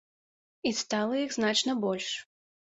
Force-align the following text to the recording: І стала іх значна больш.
І 0.69 0.71
стала 0.79 1.21
іх 1.27 1.37
значна 1.39 1.79
больш. 1.87 2.11